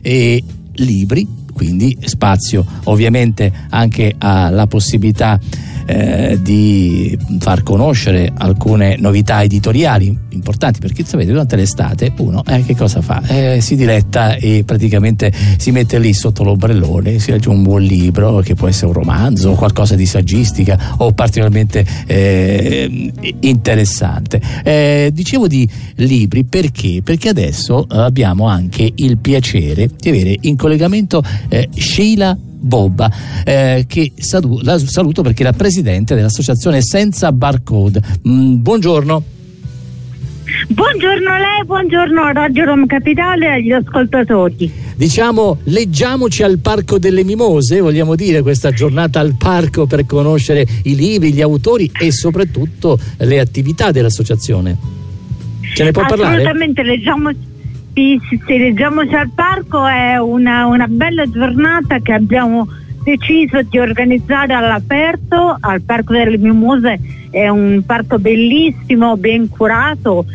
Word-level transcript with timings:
e 0.00 0.44
libri, 0.74 1.26
quindi 1.56 1.96
spazio 2.04 2.64
ovviamente 2.84 3.50
anche 3.70 4.14
alla 4.18 4.66
possibilità 4.66 5.40
eh, 5.86 6.38
di 6.42 7.16
far 7.38 7.62
conoscere 7.62 8.30
alcune 8.36 8.96
novità 8.98 9.42
editoriali 9.42 10.24
importanti 10.30 10.80
perché 10.80 11.04
sapete 11.04 11.30
durante 11.30 11.56
l'estate 11.56 12.12
uno 12.18 12.42
eh, 12.44 12.64
che 12.64 12.74
cosa 12.76 13.00
fa? 13.00 13.22
Eh, 13.26 13.60
si 13.60 13.76
diletta 13.76 14.34
e 14.34 14.64
praticamente 14.66 15.32
si 15.56 15.70
mette 15.70 15.98
lì 15.98 16.12
sotto 16.12 16.42
l'ombrellone 16.42 17.18
si 17.18 17.30
legge 17.30 17.48
un 17.48 17.62
buon 17.62 17.82
libro 17.82 18.40
che 18.40 18.54
può 18.54 18.68
essere 18.68 18.88
un 18.88 18.92
romanzo 18.94 19.50
o 19.50 19.54
qualcosa 19.54 19.94
di 19.94 20.06
saggistica 20.06 20.96
o 20.98 21.12
particolarmente 21.12 21.86
eh, 22.06 23.12
interessante 23.40 24.40
eh, 24.64 25.10
dicevo 25.12 25.46
di 25.46 25.66
libri 25.96 26.44
perché? 26.44 27.00
perché 27.02 27.28
adesso 27.28 27.86
abbiamo 27.88 28.48
anche 28.48 28.90
il 28.96 29.18
piacere 29.18 29.88
di 29.96 30.08
avere 30.08 30.36
in 30.40 30.56
collegamento 30.56 31.22
eh, 31.48 31.68
Sheila 31.74 32.36
Bobba, 32.38 33.10
eh, 33.44 33.84
che 33.86 34.12
saluto, 34.16 34.64
la 34.64 34.78
saluto 34.78 35.22
perché 35.22 35.42
è 35.42 35.46
la 35.46 35.52
presidente 35.52 36.14
dell'associazione 36.14 36.82
Senza 36.82 37.30
Barcode. 37.32 38.00
Mm, 38.28 38.56
buongiorno. 38.56 39.22
Buongiorno 40.68 41.30
a 41.30 41.38
lei, 41.38 41.64
buongiorno 41.64 42.22
a 42.22 42.32
Radio 42.32 42.64
Roma 42.64 42.86
Capitale 42.86 43.46
e 43.46 43.50
agli 43.50 43.72
ascoltatori. 43.72 44.72
Diciamo, 44.96 45.58
leggiamoci 45.64 46.42
al 46.42 46.58
Parco 46.58 46.98
delle 46.98 47.24
Mimose, 47.24 47.80
vogliamo 47.80 48.14
dire, 48.14 48.42
questa 48.42 48.70
giornata 48.70 49.20
al 49.20 49.34
parco 49.36 49.86
per 49.86 50.06
conoscere 50.06 50.66
i 50.84 50.94
libri, 50.94 51.32
gli 51.32 51.42
autori 51.42 51.90
e 52.00 52.10
soprattutto 52.12 52.98
le 53.18 53.38
attività 53.38 53.90
dell'associazione. 53.90 54.76
Ce 55.74 55.84
ne 55.84 55.90
può 55.90 56.06
parlare? 56.06 56.36
Assolutamente, 56.36 56.82
leggiamoci 56.82 57.54
sì, 57.96 58.58
leggiamoci 58.58 59.14
al 59.14 59.30
parco 59.34 59.86
è 59.86 60.18
una, 60.18 60.66
una 60.66 60.86
bella 60.86 61.24
giornata 61.24 61.98
che 62.00 62.12
abbiamo 62.12 62.68
deciso 63.02 63.62
di 63.62 63.78
organizzare 63.78 64.52
all'aperto. 64.52 65.56
Al 65.58 65.80
Parco 65.80 66.12
delle 66.12 66.36
Mimose 66.36 67.00
è 67.30 67.48
un 67.48 67.82
parco 67.86 68.18
bellissimo, 68.18 69.16
ben 69.16 69.48
curato, 69.48 70.26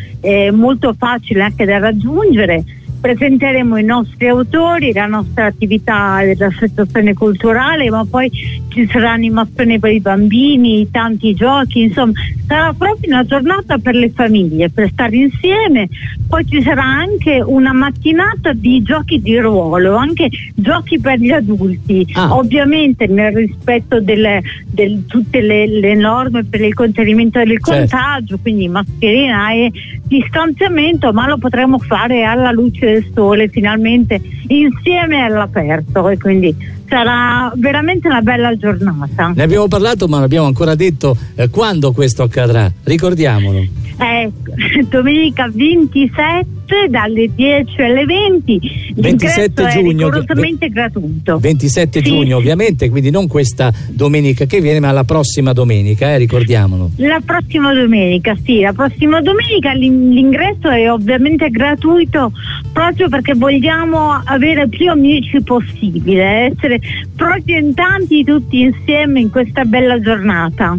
molto 0.53 0.95
facile 0.97 1.43
anche 1.43 1.65
da 1.65 1.77
raggiungere 1.77 2.63
presenteremo 3.01 3.77
i 3.77 3.83
nostri 3.83 4.27
autori, 4.27 4.93
la 4.93 5.07
nostra 5.07 5.47
attività 5.47 6.19
dell'associazione 6.23 7.13
culturale, 7.13 7.89
ma 7.89 8.05
poi 8.05 8.31
ci 8.69 8.87
sarà 8.89 9.11
animazione 9.11 9.79
per 9.79 9.91
i 9.91 9.99
bambini, 9.99 10.87
tanti 10.91 11.33
giochi, 11.33 11.81
insomma 11.81 12.13
sarà 12.47 12.73
proprio 12.73 13.11
una 13.11 13.25
giornata 13.25 13.77
per 13.77 13.95
le 13.95 14.11
famiglie, 14.11 14.69
per 14.69 14.89
stare 14.91 15.15
insieme, 15.15 15.89
poi 16.27 16.45
ci 16.45 16.61
sarà 16.61 16.83
anche 16.83 17.41
una 17.43 17.73
mattinata 17.73 18.53
di 18.53 18.81
giochi 18.83 19.21
di 19.21 19.37
ruolo, 19.39 19.95
anche 19.95 20.29
giochi 20.55 20.99
per 20.99 21.17
gli 21.19 21.31
adulti, 21.31 22.05
ah. 22.13 22.35
ovviamente 22.35 23.07
nel 23.07 23.33
rispetto 23.33 23.99
delle, 23.99 24.41
del, 24.65 25.05
tutte 25.07 25.41
le, 25.41 25.65
le, 25.65 25.95
norme 25.95 26.43
per 26.43 26.61
il 26.61 26.73
contenimento 26.73 27.39
del 27.39 27.57
certo. 27.61 27.71
contagio, 27.71 28.37
quindi 28.41 28.67
mascherina 28.67 29.51
e 29.51 29.71
distanziamento, 30.03 31.11
ma 31.13 31.27
lo 31.27 31.37
potremo 31.37 31.79
fare 31.79 32.23
alla 32.23 32.51
luce 32.51 32.90
del 32.91 33.05
sole 33.13 33.47
finalmente 33.49 34.19
insieme 34.47 35.23
all'aperto 35.23 36.09
e 36.09 36.17
quindi 36.17 36.55
sarà 36.87 37.51
veramente 37.55 38.07
una 38.07 38.21
bella 38.21 38.55
giornata. 38.57 39.31
Ne 39.35 39.43
abbiamo 39.43 39.67
parlato 39.67 40.07
ma 40.07 40.17
non 40.17 40.25
abbiamo 40.25 40.47
ancora 40.47 40.75
detto 40.75 41.15
eh, 41.35 41.49
quando 41.49 41.91
questo 41.93 42.23
accadrà, 42.23 42.71
ricordiamolo. 42.83 43.59
Eh, 43.59 44.31
domenica 44.89 45.49
27 45.51 46.60
dalle 46.89 47.29
10 47.33 47.81
alle 47.81 48.05
20 48.05 48.93
27 48.95 49.67
giugno 49.69 50.09
gratuito. 50.09 51.39
27 51.39 51.99
sì. 51.99 52.05
giugno 52.05 52.37
ovviamente 52.37 52.89
quindi 52.89 53.09
non 53.09 53.27
questa 53.27 53.71
domenica 53.89 54.45
che 54.45 54.61
viene 54.61 54.79
ma 54.79 54.91
la 54.91 55.03
prossima 55.03 55.53
domenica 55.53 56.11
eh, 56.11 56.17
ricordiamolo. 56.17 56.91
La 56.97 57.21
prossima 57.23 57.73
domenica 57.73 58.35
sì 58.43 58.61
la 58.61 58.73
prossima 58.73 59.21
domenica 59.21 59.73
l'ingresso 59.73 60.69
è 60.69 60.91
ovviamente 60.91 61.49
gratuito 61.49 62.31
proprio 62.71 63.09
perché 63.09 63.33
vogliamo 63.33 64.21
avere 64.23 64.67
più 64.67 64.89
amici 64.89 65.41
possibile 65.41 66.51
essere 66.51 66.79
proprio 67.15 67.57
in 67.57 67.73
tanti 67.73 68.23
tutti 68.23 68.61
insieme 68.61 69.19
in 69.19 69.29
questa 69.29 69.65
bella 69.65 69.99
giornata 69.99 70.77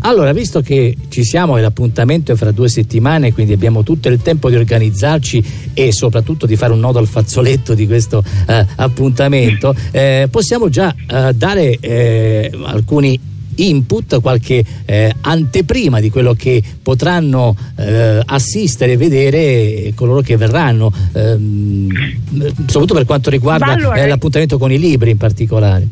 allora, 0.00 0.32
visto 0.32 0.60
che 0.60 0.96
ci 1.08 1.24
siamo 1.24 1.56
e 1.56 1.60
l'appuntamento 1.60 2.32
è 2.32 2.36
fra 2.36 2.52
due 2.52 2.68
settimane, 2.68 3.32
quindi 3.32 3.52
abbiamo 3.52 3.82
tutto 3.82 4.08
il 4.08 4.20
tempo 4.22 4.48
di 4.48 4.56
organizzarci 4.56 5.44
e 5.74 5.92
soprattutto 5.92 6.46
di 6.46 6.56
fare 6.56 6.72
un 6.72 6.80
nodo 6.80 6.98
al 6.98 7.06
fazzoletto 7.06 7.74
di 7.74 7.86
questo 7.86 8.22
eh, 8.46 8.66
appuntamento, 8.76 9.74
eh, 9.90 10.28
possiamo 10.30 10.68
già 10.68 10.94
eh, 10.94 11.32
dare 11.34 11.78
eh, 11.80 12.50
alcuni 12.64 13.18
input, 13.58 14.20
qualche 14.20 14.64
eh, 14.84 15.14
anteprima 15.20 16.00
di 16.00 16.10
quello 16.10 16.34
che 16.34 16.62
potranno 16.82 17.56
eh, 17.76 18.20
assistere 18.24 18.92
e 18.92 18.96
vedere 18.96 19.92
coloro 19.94 20.20
che 20.20 20.36
verranno, 20.36 20.92
ehm, 21.12 21.88
soprattutto 22.66 22.94
per 22.94 23.04
quanto 23.04 23.30
riguarda 23.30 23.66
allora, 23.66 23.96
eh, 23.96 24.06
l'appuntamento 24.06 24.58
con 24.58 24.72
i 24.72 24.78
libri 24.78 25.10
in 25.10 25.16
particolare. 25.16 25.86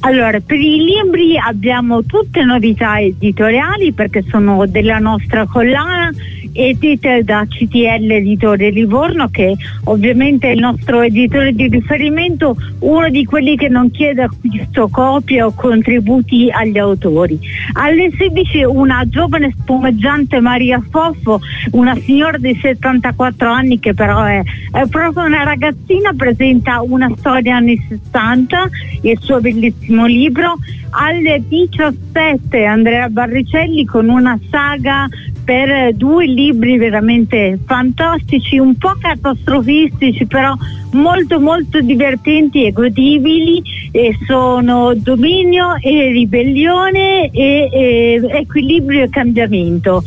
Allora, 0.00 0.38
per 0.40 0.58
i 0.58 0.84
libri 0.84 1.38
abbiamo 1.38 2.04
tutte 2.04 2.44
novità 2.44 3.00
editoriali 3.00 3.92
perché 3.92 4.22
sono 4.28 4.66
della 4.66 4.98
nostra 4.98 5.46
collana 5.46 6.10
edite 6.54 7.22
da 7.24 7.44
CTL 7.46 8.10
Editore 8.10 8.70
Livorno 8.70 9.28
che 9.28 9.54
ovviamente 9.84 10.48
è 10.48 10.52
il 10.52 10.60
nostro 10.60 11.02
editore 11.02 11.52
di 11.52 11.68
riferimento, 11.68 12.56
uno 12.80 13.08
di 13.10 13.24
quelli 13.24 13.56
che 13.56 13.68
non 13.68 13.90
chiede 13.90 14.22
acquisto 14.22 14.88
copie 14.88 15.42
o 15.42 15.52
contributi 15.52 16.48
agli 16.50 16.78
autori. 16.78 17.38
Alle 17.72 18.10
16 18.16 18.64
una 18.64 19.04
giovane 19.08 19.52
spumeggiante 19.58 20.40
Maria 20.40 20.82
Foffo, 20.90 21.40
una 21.72 21.94
signora 21.96 22.38
di 22.38 22.56
74 22.60 23.50
anni 23.50 23.78
che 23.80 23.94
però 23.94 24.22
è, 24.24 24.42
è 24.70 24.86
proprio 24.86 25.24
una 25.24 25.42
ragazzina, 25.42 26.12
presenta 26.16 26.80
una 26.82 27.10
storia 27.16 27.56
anni 27.56 27.76
60, 27.88 28.68
il 29.02 29.18
suo 29.20 29.40
bellissimo 29.40 30.06
libro. 30.06 30.54
Alle 30.96 31.42
17 31.48 32.64
Andrea 32.64 33.08
Barricelli 33.08 33.84
con 33.84 34.08
una 34.08 34.38
saga 34.48 35.08
per 35.44 35.94
due 35.94 36.26
libri 36.26 36.78
veramente 36.78 37.58
fantastici, 37.64 38.58
un 38.58 38.76
po' 38.76 38.96
catastrofistici, 38.98 40.26
però 40.26 40.54
molto 40.92 41.40
molto 41.40 41.80
divertenti 41.80 42.64
e 42.64 42.72
godibili 42.72 43.62
e 43.90 44.16
sono 44.26 44.94
Dominio 44.94 45.76
e 45.80 46.10
Ribellione 46.12 47.30
e, 47.30 47.68
e 47.70 48.20
Equilibrio 48.30 49.04
e 49.04 49.08
Cambiamento. 49.10 50.02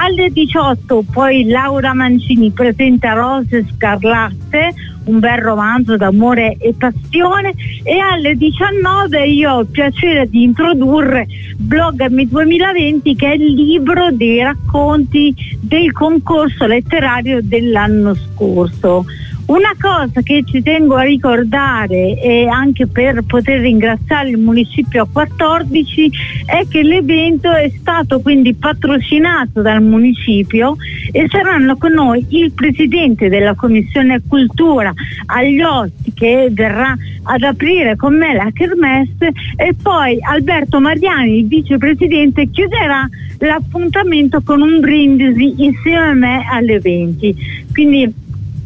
Alle 0.00 0.30
18 0.30 1.04
poi 1.10 1.46
Laura 1.46 1.94
Mancini 1.94 2.50
presenta 2.50 3.12
Rose 3.12 3.64
Scarlatte, 3.74 4.74
un 5.04 5.18
bel 5.18 5.38
romanzo 5.38 5.96
d'amore 5.96 6.56
e 6.58 6.74
passione 6.76 7.54
e 7.82 7.98
alle 7.98 8.34
19 8.34 9.26
io 9.26 9.52
ho 9.52 9.60
il 9.60 9.66
piacere 9.68 10.28
di 10.28 10.42
introdurre 10.44 11.26
Blogami 11.56 12.28
2020 12.28 13.16
che 13.16 13.30
è 13.30 13.34
il 13.34 13.54
libro 13.54 14.10
dei 14.12 14.42
racconti 14.42 15.34
del 15.60 15.92
concorso 15.92 16.66
letterario 16.66 17.40
dell'anno 17.42 18.14
scorso. 18.14 19.04
Una 19.52 19.74
cosa 19.78 20.22
che 20.22 20.44
ci 20.46 20.62
tengo 20.62 20.94
a 20.94 21.02
ricordare 21.02 22.18
e 22.18 22.46
anche 22.46 22.86
per 22.86 23.22
poter 23.26 23.60
ringraziare 23.60 24.30
il 24.30 24.38
municipio 24.38 25.06
14 25.12 26.10
è 26.46 26.66
che 26.66 26.82
l'evento 26.82 27.52
è 27.52 27.70
stato 27.78 28.20
quindi 28.20 28.54
patrocinato 28.54 29.60
dal 29.60 29.82
municipio 29.82 30.76
e 31.10 31.26
saranno 31.28 31.76
con 31.76 31.92
noi 31.92 32.24
il 32.30 32.52
presidente 32.52 33.28
della 33.28 33.54
commissione 33.54 34.22
cultura 34.26 34.90
agli 35.26 35.60
osti 35.60 36.14
che 36.14 36.48
verrà 36.50 36.96
ad 37.24 37.42
aprire 37.42 37.94
con 37.96 38.16
me 38.16 38.32
la 38.32 38.48
kermesse 38.54 39.32
e 39.56 39.74
poi 39.74 40.16
Alberto 40.22 40.80
Mariani, 40.80 41.40
il 41.40 41.46
vicepresidente, 41.46 42.48
chiuderà 42.48 43.06
l'appuntamento 43.36 44.40
con 44.40 44.62
un 44.62 44.80
brindisi 44.80 45.62
insieme 45.62 46.06
a 46.08 46.14
me 46.14 46.42
alle 46.50 46.80
20. 46.80 47.36
Quindi 47.70 48.22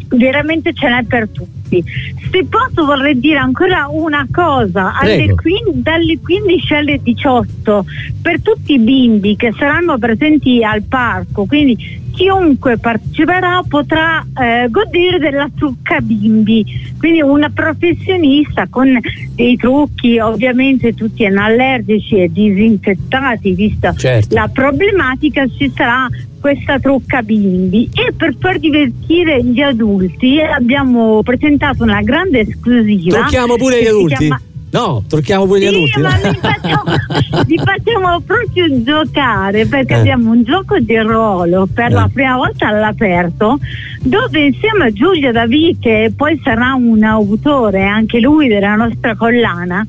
veramente 0.09 0.73
ce 0.73 0.89
n'è 0.89 1.05
per 1.05 1.29
tutti. 1.29 1.83
Se 2.31 2.45
posso 2.49 2.85
vorrei 2.85 3.19
dire 3.19 3.39
ancora 3.39 3.89
una 3.91 4.27
cosa, 4.31 4.97
alle 4.99 5.35
15, 5.35 5.83
dalle 5.83 6.19
15 6.21 6.75
alle 6.75 7.01
18 7.03 7.85
per 8.23 8.41
tutti 8.41 8.75
i 8.75 8.79
bimbi 8.79 9.37
che 9.37 9.53
saranno 9.57 9.99
presenti 9.99 10.63
al 10.63 10.83
parco, 10.83 11.45
quindi 11.45 12.05
chiunque 12.17 12.79
parteciperà 12.79 13.63
potrà 13.69 14.25
eh, 14.41 14.69
godere 14.71 15.19
della 15.19 15.49
trucca 15.55 16.01
bimbi, 16.01 16.65
quindi 16.99 17.21
una 17.21 17.51
professionista 17.51 18.67
con 18.71 18.99
dei 19.35 19.57
trucchi 19.57 20.19
ovviamente 20.19 20.95
tutti 20.95 21.27
anallergici 21.27 22.23
e 22.23 22.33
disinfettati, 22.33 23.53
vista 23.53 23.93
certo. 23.93 24.35
la 24.35 24.49
problematica 24.51 25.47
ci 25.47 25.71
sarà 25.75 26.09
questa 26.41 26.79
trucca 26.79 27.23
bimbi 27.23 27.89
e 27.93 28.13
per 28.13 28.35
far 28.39 28.59
divertire 28.59 29.43
gli 29.43 29.61
adulti 29.61 30.41
abbiamo 30.41 31.23
presentato 31.23 31.83
una 31.83 32.01
grande 32.03 32.41
esclusiva. 32.41 33.21
Tocchiamo 33.21 33.57
pure 33.57 33.83
gli 33.83 33.87
adulti. 33.87 34.17
Chiama... 34.17 34.41
No, 34.69 35.03
trucchiamo 35.09 35.47
pure 35.47 35.61
gli 35.61 35.63
sì, 35.63 35.69
adulti. 35.69 36.01
Ma 36.01 36.17
li 36.17 36.39
facciamo, 36.41 36.83
li 37.47 37.59
facciamo 37.59 38.21
proprio 38.21 38.83
giocare 38.83 39.67
perché 39.67 39.95
eh. 39.95 39.99
abbiamo 39.99 40.31
un 40.31 40.43
gioco 40.43 40.79
di 40.79 40.99
ruolo 40.99 41.67
per 41.73 41.87
eh. 41.87 41.95
la 41.95 42.11
prima 42.13 42.37
volta 42.37 42.69
all'aperto 42.69 43.59
dove 44.01 44.45
insieme 44.45 44.87
a 44.87 44.91
Giulia 44.91 45.33
Davi 45.33 45.77
che 45.81 46.13
poi 46.15 46.41
sarà 46.45 46.75
un 46.75 47.03
autore 47.03 47.85
anche 47.85 48.21
lui 48.21 48.49
della 48.49 48.75
nostra 48.75 49.17
collana 49.17 49.87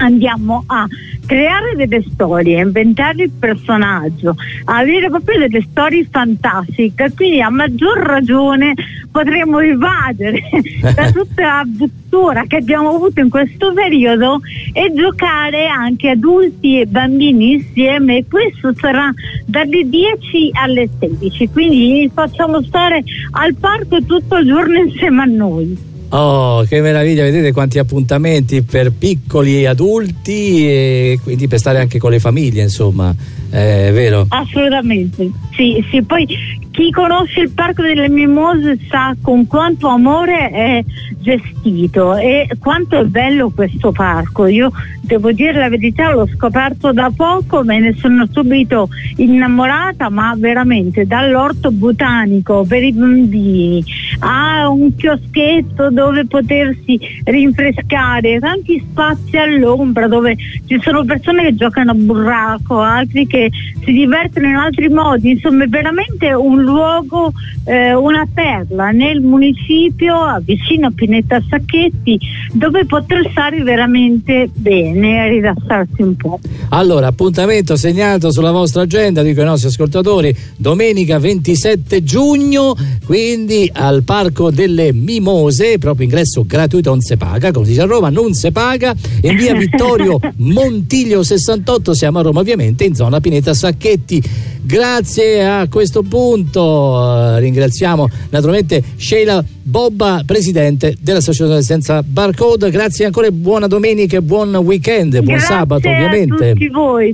andiamo 0.00 0.64
a 0.66 0.86
creare 1.26 1.76
delle 1.76 2.02
storie, 2.12 2.60
inventare 2.60 3.24
il 3.24 3.30
personaggio, 3.30 4.34
avere 4.64 5.08
proprio 5.08 5.38
delle 5.38 5.64
storie 5.70 6.06
fantastiche, 6.10 7.12
quindi 7.14 7.40
a 7.40 7.50
maggior 7.50 7.98
ragione 7.98 8.74
potremo 9.10 9.60
evadere 9.60 10.42
da 10.94 11.10
tutta 11.10 11.42
la 11.42 11.62
buttura 11.66 12.44
che 12.46 12.56
abbiamo 12.56 12.94
avuto 12.94 13.20
in 13.20 13.28
questo 13.28 13.72
periodo 13.72 14.40
e 14.72 14.92
giocare 14.94 15.66
anche 15.66 16.10
adulti 16.10 16.80
e 16.80 16.86
bambini 16.86 17.52
insieme. 17.52 18.24
Questo 18.28 18.72
sarà 18.74 19.12
dalle 19.46 19.88
10 19.88 20.50
alle 20.52 20.88
16, 20.98 21.48
quindi 21.50 22.10
facciamo 22.12 22.62
stare 22.62 23.02
al 23.32 23.54
parco 23.54 24.02
tutto 24.04 24.36
il 24.36 24.46
giorno 24.46 24.78
insieme 24.78 25.22
a 25.22 25.26
noi. 25.26 25.89
Oh, 26.12 26.64
che 26.64 26.80
meraviglia, 26.80 27.22
vedete 27.22 27.52
quanti 27.52 27.78
appuntamenti 27.78 28.62
per 28.62 28.90
piccoli 28.90 29.60
e 29.60 29.66
adulti 29.66 30.66
e 30.66 31.20
quindi 31.22 31.46
per 31.46 31.60
stare 31.60 31.78
anche 31.78 31.98
con 31.98 32.10
le 32.10 32.18
famiglie, 32.18 32.62
insomma, 32.62 33.14
è 33.48 33.90
vero? 33.92 34.26
Assolutamente, 34.28 35.30
sì, 35.56 35.84
sì, 35.88 36.02
poi 36.02 36.26
chi 36.70 36.90
conosce 36.90 37.40
il 37.40 37.50
Parco 37.50 37.82
delle 37.82 38.08
Mimose 38.08 38.78
sa 38.88 39.14
con 39.20 39.46
quanto 39.46 39.88
amore 39.88 40.50
è 40.50 40.84
gestito 41.18 42.16
e 42.16 42.48
quanto 42.58 42.98
è 42.98 43.04
bello 43.04 43.50
questo 43.50 43.92
parco. 43.92 44.46
Io 44.46 44.70
devo 45.02 45.32
dire 45.32 45.58
la 45.58 45.68
verità, 45.68 46.12
l'ho 46.12 46.28
scoperto 46.28 46.92
da 46.92 47.10
poco, 47.14 47.64
me 47.64 47.80
ne 47.80 47.94
sono 47.98 48.26
subito 48.30 48.88
innamorata, 49.16 50.08
ma 50.08 50.34
veramente 50.36 51.06
dall'orto 51.06 51.72
botanico 51.72 52.64
per 52.66 52.84
i 52.84 52.92
bambini 52.92 53.84
a 54.20 54.68
un 54.68 54.94
chioschetto 54.94 55.90
dove 55.90 56.26
potersi 56.26 56.98
rinfrescare, 57.24 58.38
tanti 58.38 58.82
spazi 58.88 59.36
all'ombra 59.36 60.06
dove 60.06 60.36
ci 60.66 60.78
sono 60.80 61.04
persone 61.04 61.42
che 61.42 61.56
giocano 61.56 61.90
a 61.90 61.94
burraco, 61.94 62.80
altri 62.80 63.26
che 63.26 63.50
si 63.84 63.92
divertono 63.92 64.46
in 64.46 64.56
altri 64.56 64.88
modi, 64.88 65.30
insomma 65.30 65.64
è 65.64 65.68
veramente 65.68 66.32
un 66.32 66.59
luogo, 66.62 67.32
eh, 67.64 67.94
una 67.94 68.26
perla 68.32 68.90
nel 68.90 69.20
municipio 69.20 70.40
vicino 70.42 70.88
a 70.88 70.92
Pinetta 70.94 71.42
Sacchetti 71.48 72.18
dove 72.52 72.84
poter 72.84 73.28
stare 73.30 73.62
veramente 73.62 74.48
bene 74.52 75.26
e 75.26 75.28
rilassarsi 75.28 76.02
un 76.02 76.16
po'. 76.16 76.40
Allora, 76.70 77.08
appuntamento 77.08 77.76
segnato 77.76 78.30
sulla 78.30 78.50
vostra 78.50 78.82
agenda, 78.82 79.22
dico 79.22 79.40
ai 79.40 79.46
nostri 79.46 79.68
ascoltatori, 79.68 80.34
domenica 80.56 81.18
27 81.18 82.02
giugno, 82.02 82.74
quindi 83.04 83.70
al 83.72 84.02
Parco 84.02 84.50
delle 84.50 84.92
Mimose, 84.92 85.78
proprio 85.78 86.04
ingresso 86.04 86.44
gratuito, 86.46 86.90
non 86.90 87.00
si 87.00 87.16
paga, 87.16 87.50
come 87.50 87.64
si 87.64 87.72
dice 87.72 87.82
a 87.82 87.86
Roma, 87.86 88.10
non 88.10 88.34
si 88.34 88.50
paga, 88.50 88.94
in 89.22 89.36
via 89.36 89.54
Vittorio 89.58 90.18
Montiglio 90.36 91.22
68, 91.22 91.94
siamo 91.94 92.18
a 92.18 92.22
Roma 92.22 92.40
ovviamente, 92.40 92.84
in 92.84 92.94
zona 92.94 93.20
Pineta 93.20 93.54
Sacchetti. 93.54 94.22
Grazie 94.62 95.46
a 95.46 95.68
questo 95.68 96.02
punto, 96.02 97.34
eh, 97.36 97.40
ringraziamo 97.40 98.08
naturalmente 98.30 98.82
Sheila 98.96 99.42
Bobba, 99.62 100.22
presidente 100.26 100.96
dell'Associazione 101.00 101.62
Senza 101.62 102.02
Barcode. 102.02 102.70
Grazie 102.70 103.06
ancora 103.06 103.28
e 103.28 103.32
buona 103.32 103.66
domenica 103.66 104.16
e 104.16 104.22
buon 104.22 104.54
weekend, 104.56 105.12
buon 105.12 105.24
Grazie 105.24 105.46
sabato 105.46 105.88
ovviamente. 105.88 106.50
A 106.50 106.52
tutti 106.52 106.68
voi. 106.68 107.08